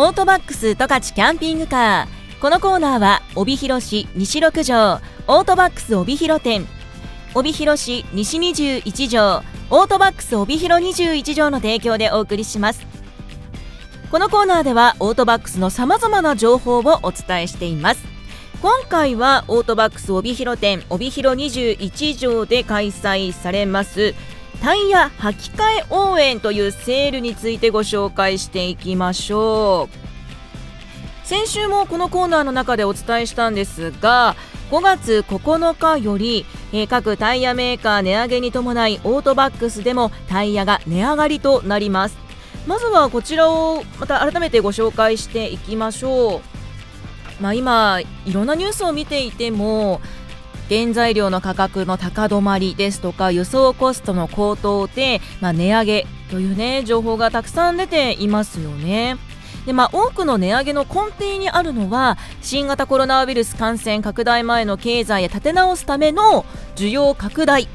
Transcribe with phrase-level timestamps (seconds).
[0.00, 2.40] オートバックス十勝キャンピングカー。
[2.40, 6.68] このコーナーは帯広市西6条オートバックス帯広店。
[7.34, 12.86] 帯広市西21条オートバックス帯広21条の提供でお送りします。
[14.12, 18.06] このコーナーではオートバックスのさまざまな情報をお伝えしています。
[18.62, 24.14] 今回はオートバックス帯広店帯広21条で開催されます
[24.62, 30.08] タイヤ履き替え応援というセールについてご紹介していきましょう。
[31.26, 34.34] 先週もこのコーナーの中でお伝えしたんですが
[34.70, 42.16] 5月9日より、えー、各タイヤメーカー値上げに伴いオートバックスでもタイヤが値上がりとなります。
[42.66, 47.42] まずはこちらをまた改めてご紹介していきましょう。
[47.42, 50.00] まあ今いろんなニュースを見ていても
[50.68, 59.16] 原材料の価格の高止まりですとか輸送コストの高騰で、まあ、値上げというね情報がたくさん出ていますよね。
[59.66, 67.68] でまあ、多くの値上げの根底にあるのは新型コロナウイルス感染拡大前の経済へ立て直すための需要拡大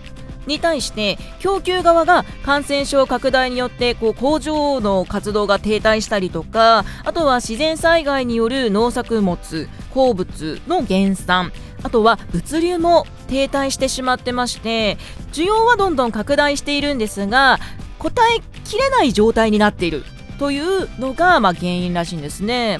[0.47, 11.51] に対して供給側が感染症拡大によってこう工場の活動が停滞したりとかあとは自然災害による農作物鉱物の減産
[11.83, 14.97] あとは物流も停滞してしまってまして
[15.31, 17.59] 需要はどんどん拡大しているんですが
[17.99, 20.03] 答えきれない状態になっている
[20.39, 22.79] というのが、まあ、原因らしいんですね。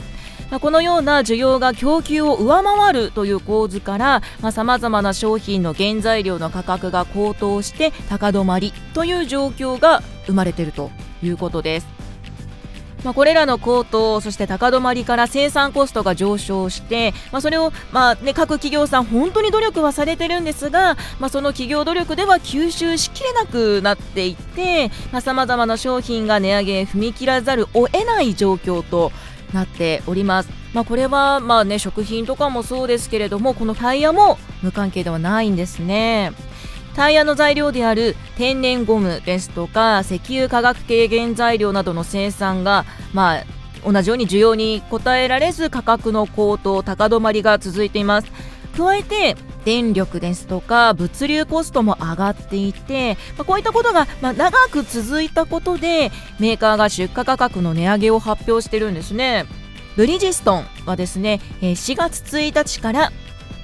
[0.54, 10.92] まあ、このような需要が供給を上回るという構図からさまざ、まな商品の原材料の価格が高騰して高止まりという状況が生まれていると
[11.24, 11.88] いうことです。
[13.04, 29.12] まあ、これらの高騰そして高止まりから生産コストが上昇して、まあ、それを、まあね、各企業さん本当に努力はされてるんですが、まあ、その企業努力では吸収しきれなくなっていてさまざ、まな商品が値上げ踏み切らざるを得ない状況と
[29.54, 30.50] なっております。
[30.74, 36.34] まあ、これはまあね食品とかもそうですけれどもこのタイヤも無関係ではないんですね。
[36.96, 43.44] タイヤの材料である天然ゴムですとか石油化学系原材料などの生産が、まあ、
[43.84, 48.32] 同じように需要に応えられず価格の高騰高止まりが続いています
[48.76, 49.36] 加えて
[49.66, 59.46] 電力ですとか物流コストも上がっていて、ま、こういったことが、ま、長く続いたことでメーカーが出荷価格の値上げを発表してるんですね。
[59.96, 63.12] ブリヂストンはですね4月1日から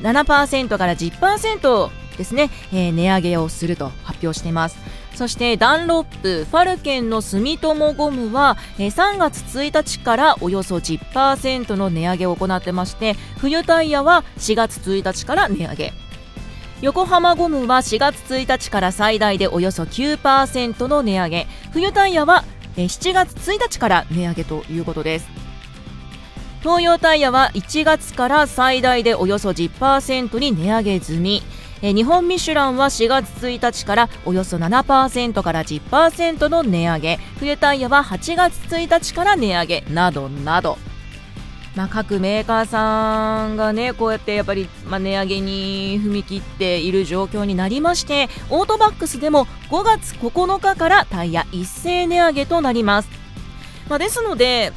[0.01, 4.77] 7%から10%ですね、え、値上げをすると発表しています。
[5.19, 15.93] そしてダンロップファルケンの住友ゴムは、3月1日からおよそ10%の値上げを行ってまして冬タイヤは4月1日から値上げ。
[16.81, 21.47] 横浜ゴムは4月1日から最大でおよそ9%の値上げ。
[21.73, 22.45] 冬タイヤは
[22.77, 25.27] 7月1日から値上げということです。
[26.61, 31.43] 東洋タイヤは1月から最大でおよそ10%に値上げ済み。
[31.81, 37.19] え日本ミシュランは4月1日からおよそ7%から10%の値上げ。
[37.39, 40.77] 冬タイヤは8月1日から値上げなどなど。
[41.75, 53.09] まあ、各メーカーさんがねこうやってやっぱり、まあ、値上げに踏み切っている状況になりましてオートバックスでも5月9日からタイヤ一斉値上げとなります、
[53.87, 54.73] まあ、ですので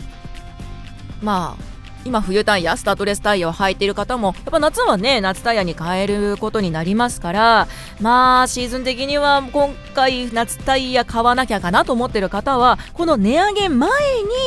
[1.23, 1.72] まあ
[2.05, 7.69] 今冬タイヤスタッドレスタイヤを履いている方もやっぱ夏はね夏タイヤに変えることになりますから
[8.01, 13.91] まあシーズン的には今回夏タイヤ買わなきゃかなと思っている方はこの値上げ前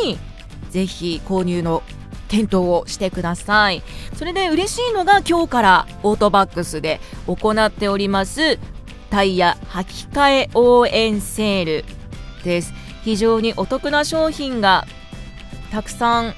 [0.04, 0.18] に
[0.70, 1.84] ぜひ購入の
[2.28, 3.84] 検討をしてください。
[4.16, 8.60] それで嬉しいのが今日からオートバックスで行っております
[9.10, 11.86] タイヤ履き替え応援セール
[12.44, 12.74] です。
[13.04, 14.86] 非常にお得な商品が
[15.72, 16.34] たくさん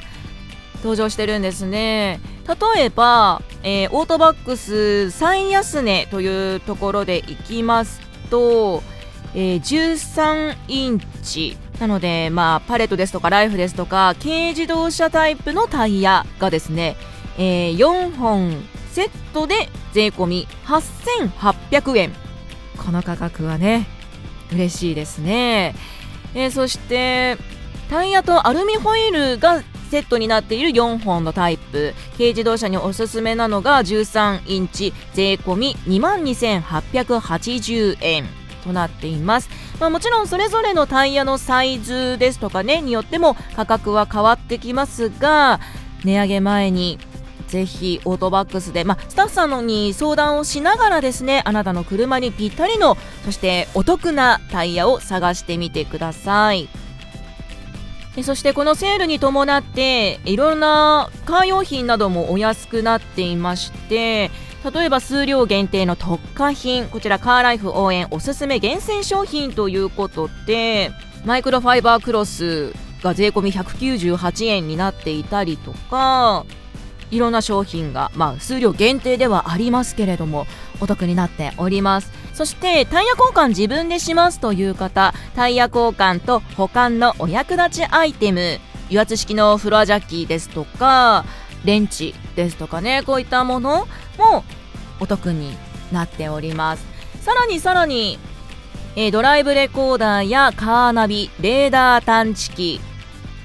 [0.77, 2.19] 登場してるんですね。
[2.75, 7.99] 例えば、えー、オートバックス最安値というところでいきます
[8.29, 8.81] と、
[9.35, 16.95] えー、13インチなので、まあ、パレットですとかライフですとか軽自動車タイプのタイヤがですね、
[17.37, 22.13] えー、4本セットで税込み8800円。
[22.77, 23.87] この価格はね
[24.53, 25.75] 嬉しいですね、
[26.33, 27.37] えー、そして
[27.89, 31.93] タイヤとアルミホイルがセットになっている4本のタイプ。
[32.17, 34.93] 軽自動車におすすめなのが13インチ。
[35.13, 38.25] 税込22,880円
[38.67, 39.49] となっています、
[39.79, 45.59] まあ、もちろんそれぞれのタイヤのサイズですとかねによっても価格は変わってきますが
[46.03, 46.99] 値上げ前に
[47.47, 56.67] ぜひオートバックスで、まあ、スタッフさんのに相談をしながらですねあなたの車にぴったりのそしてお得なタイヤを探してみてください。
[58.23, 64.31] そしてこのセールに伴っていろんなカー用品などもお安くなっていまして
[64.73, 70.91] 例えば数量限定の特価品こちらカーライフ応援おすすめ厳選商品ということで
[71.25, 72.73] マイクロファイバークロス
[73.03, 76.45] が税込み198円になっていたりとか
[77.11, 80.45] いろんな商品が、まあ、数量限定ではありますけれども
[80.81, 82.11] お得になっております。
[82.37, 91.25] そしてタイヤ交換自分でしますという方タイヤ交換と保管のお役立ちアイテム油圧式のフロアジャッキーですとか
[91.65, 93.87] レンチですとかねこういったもの
[94.19, 94.43] も
[94.99, 95.57] お得に
[95.91, 96.85] なっております。
[97.21, 98.19] さらにさらに、
[98.95, 102.79] え、ドライブレコーダーやカーナビレーダー探知機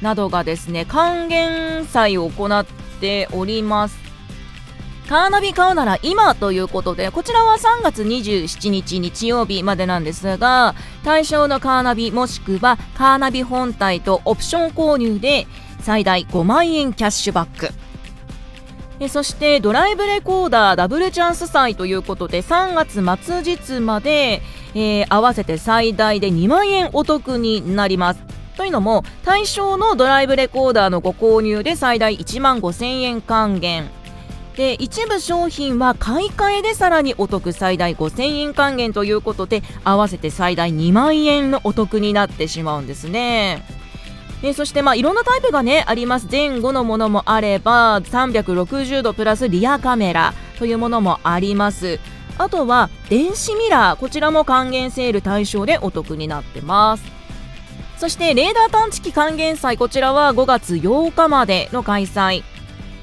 [0.02, 2.66] などがですね還元祭を行っ
[3.00, 4.01] ております。
[5.08, 15.46] カーナビ買うなら今ということでこちらは3月27日日曜日までなんですが対象のカーナビもしくはカーナビ本体とオプション購入で
[15.80, 17.72] 最大5万円キャッシュバック。
[19.08, 22.72] そしてドライブレコーダーダブルチャンス祭ということで3
[23.02, 24.42] 月末日まで、
[24.74, 28.20] えー、合わせて最大で2万円お得になります。
[28.56, 33.90] というのも対象のドライブレコーダーのご購入で最大1万5000円還元。
[34.56, 43.64] で一部商品は買い替えでさらにお得最大5000円還元ということで合わせて最大2万円のお得になってしまうんですね。
[44.42, 46.26] えそしてまあいろんなタイプがねあります。
[46.30, 52.00] 前後のものもあれば360度プラスリアカメラというものもあります。
[52.38, 57.04] あとは電子ミラーこちらも還元セール対象でお得になってます。
[57.98, 62.42] そしてレーダー探知機還元祭こちらは5月8日までの開催。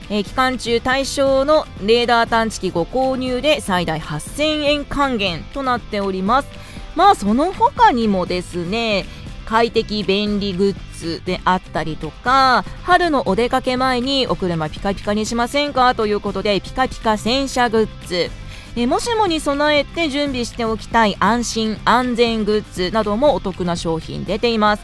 [0.10, 6.50] えー、期間中対象のレーダー探知機ご購入で最大8000円還元となっております。
[6.96, 9.06] まあその他にもですね
[9.46, 15.96] 快適便利グッズであったりとか春のお出かけ前にお車ピカピカにしませんか？
[15.96, 18.30] ということでピカピカ洗車グッズ。
[18.76, 24.84] えもしもに備えて準備しておきたい安心安全グッズなどもお得な商品出ています。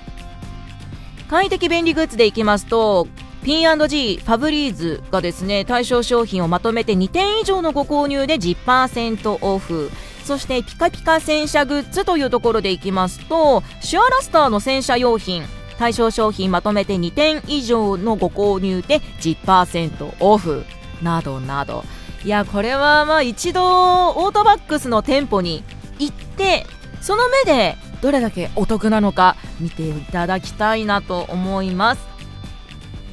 [1.29, 3.07] 快適便利グッズでいきますと
[3.45, 9.91] P&G ファブリーズがですね対象商品をまとめて2点以上のご購入で10%オフ。
[10.23, 15.43] そしてピカピカ洗車グッズというところでいきますとシュアラスターの洗車用品
[15.77, 20.65] 対象商品まとめて2点以上のご購入で10%オフ。
[21.03, 21.83] などなど。
[22.23, 25.63] いやこれはまあ一度オートバックスの店舗に
[25.99, 26.65] 行って
[26.99, 32.14] その目でどれだけお得なのか見ていただきたいなと思います。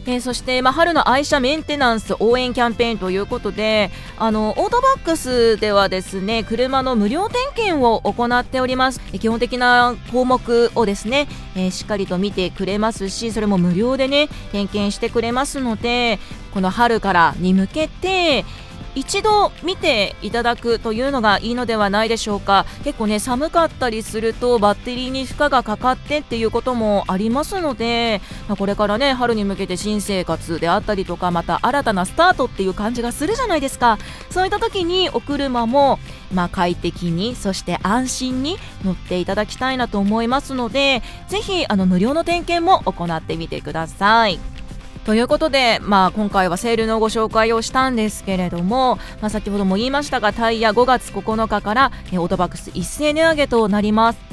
[0.05, 9.01] えー、そして、まあ、春の愛車メンテナンス応援キャンペーンということであのオートバックスではですね車の無料点検を行っております。
[9.01, 16.19] 基本的な項目をですね、えー、しっかりと見てくれますしそれも無料でね点検してくれますので
[16.53, 18.45] この春からに向けて
[18.95, 28.21] 一度見ていただくというのがいいのではないでしょうか結構ね寒かったりするとバッテリーに負荷がかかってっていうこともありますので、
[28.59, 33.99] これからね春に向けて新生活であったりとかまた新たなスタートっていう感じがするじゃないですか
[34.31, 35.99] そういった時にお車も
[36.33, 44.39] まあ、快適にそして安心に乗っていただきたいなと思いますのでぜひあの無料の点検も行ってみてください。
[45.05, 54.33] ということで、まあ、今回はセールのご紹介をしたんですけれども、まあ、先ほども言いましたがタイヤ5月9日からオートバックス一斉値上げとなります。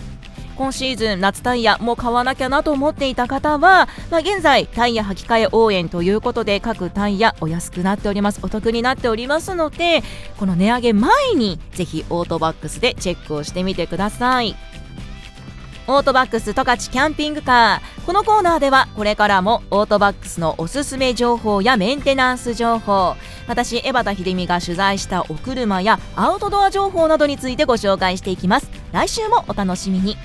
[0.56, 8.42] 今シーズン夏タイヤも買わなきゃなと思っていた方は、まあ、現在タイヤ履き替え応援ということで各タイヤお安くなっております。
[8.44, 10.04] お得になっておりますので
[10.38, 14.58] この値上げ前にぜひオートバックスでチェックをしてみてください。
[15.92, 18.06] オートバックス十勝キャンピングカー。
[18.06, 23.16] このコーナーではこれからもオートバックスのおすすめ情報やメンテナンス情報
[23.48, 28.70] 私江端秀美が取材したお車やアウトドア情報などについてご紹介していきます。
[28.92, 30.16] 来週もお楽しみに。